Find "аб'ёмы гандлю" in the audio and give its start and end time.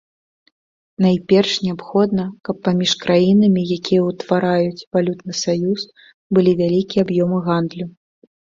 7.09-7.85